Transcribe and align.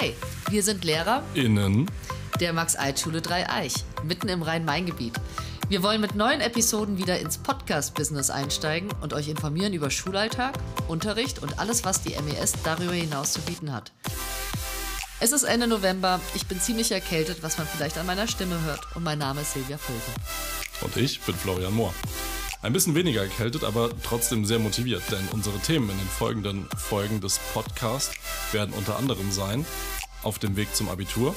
Hi, 0.00 0.14
wir 0.50 0.62
sind 0.62 0.84
Lehrer 0.84 1.24
Innen. 1.34 1.90
der 2.38 2.52
Max-Eid-Schule 2.52 3.20
Dreieich, 3.20 3.72
mitten 4.04 4.28
im 4.28 4.42
Rhein-Main-Gebiet. 4.42 5.14
Wir 5.68 5.82
wollen 5.82 6.00
mit 6.00 6.14
neuen 6.14 6.40
Episoden 6.40 6.98
wieder 6.98 7.18
ins 7.18 7.38
Podcast-Business 7.38 8.30
einsteigen 8.30 8.90
und 9.00 9.12
euch 9.12 9.28
informieren 9.28 9.72
über 9.72 9.90
Schulalltag, 9.90 10.56
Unterricht 10.86 11.40
und 11.40 11.58
alles, 11.58 11.84
was 11.84 12.02
die 12.02 12.10
MES 12.10 12.52
darüber 12.62 12.92
hinaus 12.92 13.32
zu 13.32 13.40
bieten 13.40 13.72
hat. 13.72 13.90
Es 15.18 15.32
ist 15.32 15.42
Ende 15.42 15.66
November, 15.66 16.20
ich 16.36 16.46
bin 16.46 16.60
ziemlich 16.60 16.92
erkältet, 16.92 17.38
was 17.42 17.58
man 17.58 17.66
vielleicht 17.66 17.98
an 17.98 18.06
meiner 18.06 18.28
Stimme 18.28 18.62
hört 18.62 18.94
und 18.94 19.02
mein 19.02 19.18
Name 19.18 19.40
ist 19.40 19.54
Silvia 19.54 19.78
Völker. 19.78 20.12
Und 20.82 20.96
ich 20.96 21.20
bin 21.22 21.34
Florian 21.34 21.74
Mohr. 21.74 21.92
Ein 22.60 22.72
bisschen 22.72 22.96
weniger 22.96 23.22
erkältet, 23.22 23.62
aber 23.62 23.90
trotzdem 24.02 24.44
sehr 24.44 24.58
motiviert, 24.58 25.02
denn 25.12 25.28
unsere 25.30 25.60
Themen 25.60 25.90
in 25.90 25.96
den 25.96 26.08
folgenden 26.08 26.68
Folgen 26.76 27.20
des 27.20 27.38
Podcasts 27.54 28.16
werden 28.50 28.74
unter 28.74 28.98
anderem 28.98 29.30
sein, 29.30 29.64
auf 30.24 30.40
dem 30.40 30.56
Weg 30.56 30.74
zum 30.74 30.88
Abitur, 30.88 31.36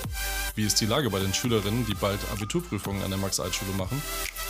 wie 0.56 0.66
ist 0.66 0.82
die 0.82 0.88
Lage 0.88 1.12
bei 1.12 1.20
den 1.20 1.32
Schülerinnen, 1.32 1.86
die 1.86 1.94
bald 1.94 2.20
Abiturprüfungen 2.32 3.04
an 3.04 3.12
der 3.12 3.20
Max-Eid-Schule 3.20 3.74
machen 3.78 4.02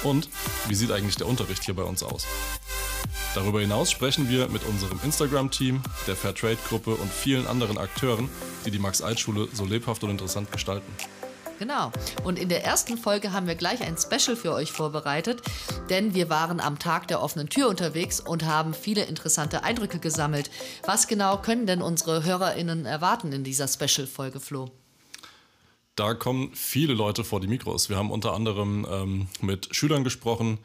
und 0.03 0.29
wie 0.69 0.75
sieht 0.75 0.93
eigentlich 0.93 1.17
der 1.17 1.27
Unterricht 1.27 1.65
hier 1.65 1.75
bei 1.75 1.83
uns 1.83 2.03
aus. 2.03 2.25
Darüber 3.35 3.59
hinaus 3.59 3.91
sprechen 3.91 4.29
wir 4.29 4.47
mit 4.47 4.63
unserem 4.63 4.97
Instagram-Team, 5.03 5.81
der 6.07 6.15
Fairtrade-Gruppe 6.15 6.95
und 6.95 7.11
vielen 7.11 7.47
anderen 7.47 7.77
Akteuren, 7.77 8.29
die 8.65 8.71
die 8.71 8.79
Max-Eid-Schule 8.79 9.49
so 9.51 9.65
lebhaft 9.65 10.05
und 10.05 10.09
interessant 10.09 10.49
gestalten. 10.53 10.89
Genau. 11.61 11.91
Und 12.23 12.39
in 12.39 12.49
der 12.49 12.65
ersten 12.65 12.97
Folge 12.97 13.33
haben 13.33 13.45
wir 13.45 13.53
gleich 13.53 13.83
ein 13.83 13.95
Special 13.95 14.35
für 14.35 14.51
euch 14.51 14.71
vorbereitet, 14.71 15.43
denn 15.91 16.15
wir 16.15 16.27
waren 16.27 16.59
am 16.59 16.79
Tag 16.79 17.07
der 17.07 17.21
offenen 17.21 17.49
Tür 17.49 17.69
unterwegs 17.69 18.19
und 18.19 18.45
haben 18.45 18.73
viele 18.73 19.03
interessante 19.03 19.61
Eindrücke 19.63 19.99
gesammelt. 19.99 20.49
Was 20.87 21.07
genau 21.07 21.37
können 21.37 21.67
denn 21.67 21.83
unsere 21.83 22.23
HörerInnen 22.23 22.87
erwarten 22.87 23.31
in 23.31 23.43
dieser 23.43 23.67
Special-Folge, 23.67 24.39
Flo? 24.39 24.71
Da 25.93 26.15
kommen 26.15 26.49
viele 26.55 26.95
Leute 26.95 27.23
vor 27.23 27.39
die 27.39 27.47
Mikros. 27.47 27.89
Wir 27.89 27.97
haben 27.97 28.09
unter 28.09 28.33
anderem 28.33 28.87
ähm, 28.89 29.27
mit 29.39 29.67
Schülern 29.69 30.03
gesprochen, 30.03 30.57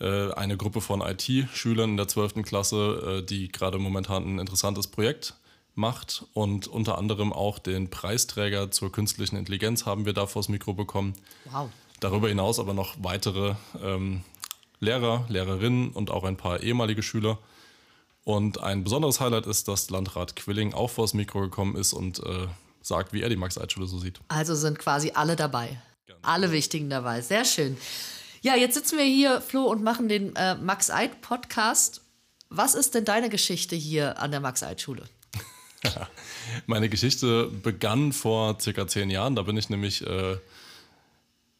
äh, 0.00 0.32
eine 0.32 0.56
Gruppe 0.56 0.80
von 0.80 1.00
IT-Schülern 1.00 1.90
in 1.90 1.96
der 1.96 2.08
12. 2.08 2.42
Klasse, 2.42 3.20
äh, 3.20 3.24
die 3.24 3.52
gerade 3.52 3.78
momentan 3.78 4.24
ein 4.24 4.40
interessantes 4.40 4.88
Projekt 4.88 5.36
macht 5.74 6.24
und 6.34 6.66
unter 6.66 6.98
anderem 6.98 7.32
auch 7.32 7.58
den 7.58 7.90
Preisträger 7.90 8.70
zur 8.70 8.92
künstlichen 8.92 9.36
Intelligenz 9.36 9.86
haben 9.86 10.06
wir 10.06 10.12
da 10.12 10.26
vors 10.26 10.48
Mikro 10.48 10.74
bekommen. 10.74 11.14
Wow. 11.46 11.70
Darüber 12.00 12.28
hinaus 12.28 12.58
aber 12.58 12.74
noch 12.74 12.96
weitere 12.98 13.54
ähm, 13.82 14.22
Lehrer, 14.80 15.26
Lehrerinnen 15.28 15.90
und 15.90 16.10
auch 16.10 16.24
ein 16.24 16.36
paar 16.36 16.62
ehemalige 16.62 17.02
Schüler. 17.02 17.38
Und 18.24 18.60
ein 18.60 18.84
besonderes 18.84 19.20
Highlight 19.20 19.46
ist, 19.46 19.68
dass 19.68 19.90
Landrat 19.90 20.36
Quilling 20.36 20.74
auch 20.74 20.90
vors 20.90 21.14
Mikro 21.14 21.40
gekommen 21.40 21.76
ist 21.76 21.92
und 21.92 22.20
äh, 22.20 22.46
sagt, 22.82 23.12
wie 23.12 23.22
er 23.22 23.28
die 23.28 23.36
Max-Eid-Schule 23.36 23.86
so 23.86 23.98
sieht. 23.98 24.20
Also 24.28 24.54
sind 24.54 24.78
quasi 24.78 25.12
alle 25.14 25.36
dabei. 25.36 25.80
Alle 26.22 26.52
Wichtigen 26.52 26.90
dabei. 26.90 27.22
Sehr 27.22 27.44
schön. 27.44 27.76
Ja, 28.42 28.54
jetzt 28.54 28.74
sitzen 28.74 28.98
wir 28.98 29.04
hier, 29.04 29.40
Flo, 29.40 29.64
und 29.64 29.82
machen 29.82 30.08
den 30.08 30.34
äh, 30.36 30.54
Max-Eid-Podcast. 30.54 32.02
Was 32.48 32.74
ist 32.74 32.94
denn 32.94 33.04
deine 33.04 33.30
Geschichte 33.30 33.76
hier 33.76 34.18
an 34.18 34.30
der 34.30 34.40
Max-Eid-Schule? 34.40 35.04
Meine 36.66 36.88
Geschichte 36.88 37.46
begann 37.46 38.12
vor 38.12 38.58
circa 38.60 38.86
zehn 38.86 39.10
Jahren. 39.10 39.36
Da 39.36 39.42
bin 39.42 39.56
ich 39.56 39.70
nämlich 39.70 40.06
äh, 40.06 40.36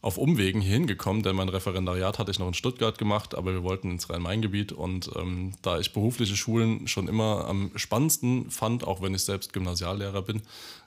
auf 0.02 0.16
Umwegen 0.18 0.60
hier 0.60 0.72
hingekommen, 0.72 1.22
denn 1.22 1.36
mein 1.36 1.48
Referendariat 1.48 2.18
hatte 2.18 2.30
ich 2.30 2.38
noch 2.38 2.48
in 2.48 2.54
Stuttgart 2.54 2.96
gemacht, 2.96 3.34
aber 3.34 3.52
wir 3.52 3.62
wollten 3.62 3.90
ins 3.90 4.08
Rhein-Main-Gebiet. 4.08 4.72
Und 4.72 5.10
ähm, 5.16 5.52
da 5.62 5.78
ich 5.78 5.92
berufliche 5.92 6.36
Schulen 6.36 6.88
schon 6.88 7.08
immer 7.08 7.46
am 7.46 7.70
spannendsten 7.77 8.50
fand, 8.50 8.86
auch 8.86 9.02
wenn 9.02 9.14
ich 9.14 9.24
selbst 9.24 9.52
Gymnasiallehrer 9.52 10.22
bin, 10.22 10.42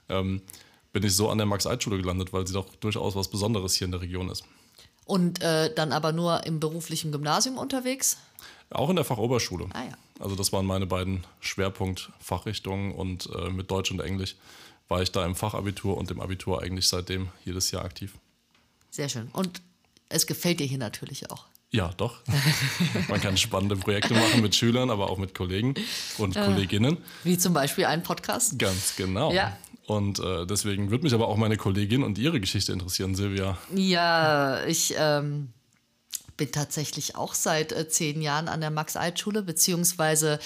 ähm, 0.08 0.42
bin 0.92 1.02
ich 1.02 1.14
so 1.14 1.28
an 1.28 1.38
der 1.38 1.46
Max-Eid-Schule 1.46 1.98
gelandet, 1.98 2.32
weil 2.32 2.46
sie 2.46 2.54
doch 2.54 2.74
durchaus 2.76 3.16
was 3.16 3.28
Besonderes 3.28 3.74
hier 3.74 3.86
in 3.86 3.92
der 3.92 4.00
Region 4.00 4.30
ist. 4.30 4.44
Und 5.06 5.42
äh, 5.42 5.72
dann 5.74 5.92
aber 5.92 6.12
nur 6.12 6.46
im 6.46 6.60
beruflichen 6.60 7.12
Gymnasium 7.12 7.58
unterwegs? 7.58 8.16
Auch 8.70 8.90
in 8.90 8.96
der 8.96 9.04
Fachoberschule. 9.04 9.66
Ah 9.72 9.84
ja. 9.84 9.96
Also 10.20 10.36
das 10.36 10.52
waren 10.52 10.66
meine 10.66 10.86
beiden 10.86 11.24
Schwerpunktfachrichtungen 11.40 12.92
und 12.92 13.28
äh, 13.34 13.50
mit 13.50 13.70
Deutsch 13.70 13.90
und 13.90 14.00
Englisch 14.00 14.36
war 14.88 15.02
ich 15.02 15.10
da 15.12 15.24
im 15.24 15.34
Fachabitur 15.34 15.96
und 15.96 16.10
im 16.10 16.20
Abitur 16.20 16.62
eigentlich 16.62 16.88
seitdem 16.88 17.28
jedes 17.44 17.70
Jahr 17.70 17.84
aktiv. 17.84 18.14
Sehr 18.90 19.08
schön. 19.08 19.28
Und 19.32 19.60
es 20.08 20.26
gefällt 20.26 20.60
dir 20.60 20.66
hier 20.66 20.78
natürlich 20.78 21.30
auch. 21.30 21.46
Ja, 21.70 21.90
doch. 21.96 22.20
Man 23.08 23.20
kann 23.20 23.36
spannende 23.36 23.74
Projekte 23.74 24.14
machen 24.14 24.40
mit 24.42 24.54
Schülern, 24.54 24.90
aber 24.90 25.10
auch 25.10 25.18
mit 25.18 25.34
Kollegen 25.34 25.74
und 26.18 26.34
Kolleginnen. 26.34 26.98
Wie 27.24 27.36
zum 27.36 27.52
Beispiel 27.52 27.86
einen 27.86 28.04
Podcast. 28.04 28.56
Ganz 28.60 28.94
genau. 28.94 29.32
Ja. 29.32 29.56
Und 29.86 30.20
äh, 30.20 30.46
deswegen 30.46 30.90
würde 30.90 31.02
mich 31.02 31.14
aber 31.14 31.26
auch 31.26 31.36
meine 31.36 31.56
Kollegin 31.56 32.04
und 32.04 32.16
ihre 32.16 32.40
Geschichte 32.40 32.72
interessieren, 32.72 33.16
Silvia. 33.16 33.58
Ja, 33.74 34.64
ich 34.66 34.94
ähm, 34.96 35.48
bin 36.36 36.50
tatsächlich 36.52 37.16
auch 37.16 37.34
seit 37.34 37.72
äh, 37.72 37.88
zehn 37.88 38.20
Jahren 38.22 38.48
an 38.48 38.60
der 38.60 38.70
Max-Eid-Schule, 38.70 39.42
beziehungsweise, 39.42 40.38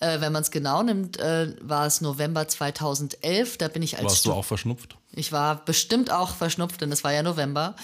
äh, 0.00 0.20
wenn 0.20 0.32
man 0.32 0.42
es 0.42 0.50
genau 0.50 0.82
nimmt, 0.82 1.18
äh, 1.18 1.54
war 1.60 1.86
es 1.86 2.00
November 2.00 2.48
2011. 2.48 3.58
Da 3.58 3.68
bin 3.68 3.82
ich 3.82 3.96
als 3.96 4.04
Warst 4.04 4.18
Stu- 4.18 4.30
du 4.30 4.34
auch 4.34 4.44
verschnupft? 4.44 4.96
Ich 5.12 5.32
war 5.32 5.64
bestimmt 5.64 6.10
auch 6.10 6.34
verschnupft, 6.34 6.80
denn 6.80 6.92
es 6.92 7.02
war 7.04 7.12
ja 7.12 7.22
November. 7.22 7.74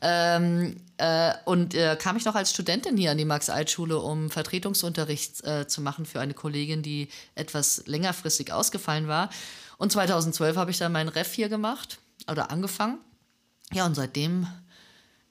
Ähm, 0.00 0.76
äh, 0.98 1.32
und 1.46 1.74
äh, 1.74 1.96
kam 1.98 2.16
ich 2.16 2.24
noch 2.26 2.34
als 2.34 2.50
Studentin 2.50 2.96
hier 2.96 3.10
an 3.10 3.16
die 3.18 3.24
Max-Eid-Schule, 3.24 3.98
um 3.98 4.30
Vertretungsunterricht 4.30 5.42
äh, 5.44 5.66
zu 5.66 5.80
machen 5.80 6.04
für 6.04 6.20
eine 6.20 6.34
Kollegin, 6.34 6.82
die 6.82 7.08
etwas 7.34 7.84
längerfristig 7.86 8.52
ausgefallen 8.52 9.08
war. 9.08 9.30
Und 9.78 9.92
2012 9.92 10.56
habe 10.56 10.70
ich 10.70 10.78
dann 10.78 10.92
meinen 10.92 11.08
Ref 11.08 11.32
hier 11.32 11.48
gemacht 11.48 11.98
oder 12.30 12.50
angefangen. 12.50 12.98
Ja, 13.72 13.86
und 13.86 13.94
seitdem 13.94 14.46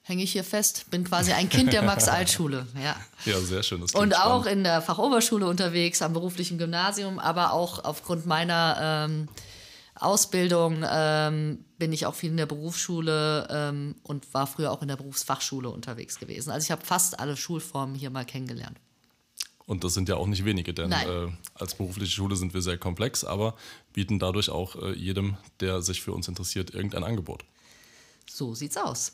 hänge 0.04 0.22
ich 0.22 0.32
hier 0.32 0.44
fest. 0.44 0.84
Bin 0.90 1.02
quasi 1.04 1.32
ein 1.32 1.48
Kind 1.48 1.72
der 1.72 1.82
Max-Eid-Schule. 1.82 2.66
Ja. 2.82 2.96
Ja, 3.24 3.40
sehr 3.40 3.62
schön. 3.62 3.80
Das 3.80 3.92
Und 3.92 4.14
auch 4.14 4.42
spannend. 4.42 4.58
in 4.58 4.64
der 4.64 4.82
Fachoberschule 4.82 5.46
unterwegs, 5.46 6.02
am 6.02 6.12
beruflichen 6.12 6.58
Gymnasium, 6.58 7.18
aber 7.18 7.52
auch 7.52 7.82
aufgrund 7.84 8.26
meiner 8.26 9.06
ähm, 9.08 9.28
Ausbildung 9.94 10.84
ähm, 10.86 11.64
bin 11.78 11.92
ich 11.92 12.04
auch 12.04 12.14
viel 12.14 12.30
in 12.30 12.36
der 12.36 12.46
Berufsschule 12.46 13.48
ähm, 13.50 13.94
und 14.02 14.32
war 14.34 14.46
früher 14.46 14.70
auch 14.70 14.82
in 14.82 14.88
der 14.88 14.96
Berufsfachschule 14.96 15.70
unterwegs 15.70 16.18
gewesen. 16.18 16.50
Also 16.50 16.64
ich 16.66 16.70
habe 16.70 16.84
fast 16.84 17.18
alle 17.18 17.36
Schulformen 17.36 17.94
hier 17.94 18.10
mal 18.10 18.24
kennengelernt. 18.24 18.78
Und 19.66 19.82
das 19.82 19.94
sind 19.94 20.10
ja 20.10 20.16
auch 20.16 20.26
nicht 20.26 20.44
wenige, 20.44 20.74
denn 20.74 20.92
äh, 20.92 21.28
als 21.54 21.74
berufliche 21.74 22.12
Schule 22.12 22.36
sind 22.36 22.52
wir 22.52 22.60
sehr 22.60 22.76
komplex, 22.76 23.24
aber 23.24 23.54
bieten 23.94 24.18
dadurch 24.18 24.50
auch 24.50 24.76
äh, 24.76 24.92
jedem, 24.92 25.38
der 25.60 25.80
sich 25.80 26.02
für 26.02 26.12
uns 26.12 26.28
interessiert, 26.28 26.74
irgendein 26.74 27.02
Angebot. 27.02 27.44
So 28.30 28.54
sieht's 28.54 28.76
aus. 28.76 29.12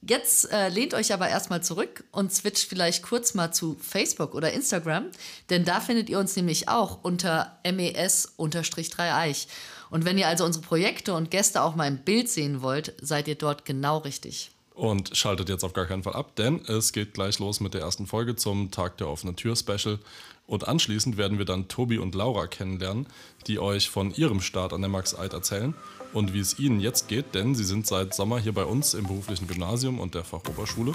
Jetzt 0.00 0.52
äh, 0.52 0.68
lehnt 0.68 0.94
euch 0.94 1.12
aber 1.12 1.28
erstmal 1.28 1.62
zurück 1.62 2.04
und 2.12 2.32
switcht 2.32 2.68
vielleicht 2.68 3.02
kurz 3.02 3.34
mal 3.34 3.52
zu 3.52 3.76
Facebook 3.80 4.34
oder 4.34 4.52
Instagram, 4.52 5.06
denn 5.50 5.64
da 5.64 5.80
findet 5.80 6.08
ihr 6.08 6.20
uns 6.20 6.36
nämlich 6.36 6.68
auch 6.68 7.02
unter 7.02 7.58
mes-3eich. 7.64 9.48
Und 9.90 10.04
wenn 10.04 10.16
ihr 10.18 10.28
also 10.28 10.44
unsere 10.44 10.64
Projekte 10.64 11.14
und 11.14 11.30
Gäste 11.30 11.62
auch 11.62 11.74
mal 11.74 11.88
im 11.88 11.98
Bild 11.98 12.28
sehen 12.28 12.62
wollt, 12.62 12.94
seid 13.00 13.26
ihr 13.26 13.34
dort 13.34 13.64
genau 13.64 13.98
richtig. 13.98 14.52
Und 14.74 15.16
schaltet 15.16 15.48
jetzt 15.48 15.64
auf 15.64 15.72
gar 15.72 15.86
keinen 15.86 16.04
Fall 16.04 16.12
ab, 16.12 16.36
denn 16.36 16.64
es 16.66 16.92
geht 16.92 17.14
gleich 17.14 17.40
los 17.40 17.58
mit 17.58 17.74
der 17.74 17.80
ersten 17.80 18.06
Folge 18.06 18.36
zum 18.36 18.70
Tag 18.70 18.98
der 18.98 19.08
offenen 19.08 19.34
Tür 19.34 19.56
Special. 19.56 19.98
Und 20.46 20.68
anschließend 20.68 21.16
werden 21.16 21.38
wir 21.38 21.44
dann 21.44 21.66
Tobi 21.66 21.98
und 21.98 22.14
Laura 22.14 22.46
kennenlernen, 22.46 23.08
die 23.48 23.58
euch 23.58 23.90
von 23.90 24.14
ihrem 24.14 24.40
Start 24.40 24.72
an 24.72 24.80
der 24.80 24.88
Max 24.88 25.18
Eid 25.18 25.32
erzählen 25.32 25.74
und 26.12 26.34
wie 26.34 26.40
es 26.40 26.58
ihnen 26.58 26.80
jetzt 26.80 27.08
geht, 27.08 27.34
denn 27.34 27.54
sie 27.54 27.64
sind 27.64 27.86
seit 27.86 28.14
Sommer 28.14 28.38
hier 28.38 28.52
bei 28.52 28.64
uns 28.64 28.94
im 28.94 29.06
beruflichen 29.06 29.46
Gymnasium 29.46 30.00
und 30.00 30.14
der 30.14 30.24
Fachoberschule. 30.24 30.92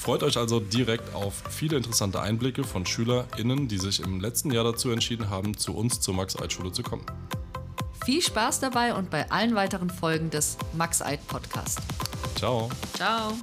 Freut 0.00 0.22
euch 0.22 0.38
also 0.38 0.60
direkt 0.60 1.14
auf 1.14 1.42
viele 1.50 1.76
interessante 1.76 2.20
Einblicke 2.20 2.64
von 2.64 2.86
SchülerInnen, 2.86 3.68
die 3.68 3.78
sich 3.78 4.00
im 4.00 4.20
letzten 4.20 4.50
Jahr 4.50 4.64
dazu 4.64 4.90
entschieden 4.90 5.28
haben, 5.28 5.56
zu 5.56 5.74
uns 5.76 6.00
zur 6.00 6.14
Max 6.14 6.40
Eid 6.40 6.52
Schule 6.52 6.72
zu 6.72 6.82
kommen. 6.82 7.04
Viel 8.04 8.22
Spaß 8.22 8.60
dabei 8.60 8.94
und 8.94 9.10
bei 9.10 9.30
allen 9.30 9.54
weiteren 9.54 9.90
Folgen 9.90 10.30
des 10.30 10.56
Max 10.72 11.02
Eid 11.02 11.26
Podcast. 11.26 11.80
Ciao! 12.34 12.70
Ciao! 12.94 13.34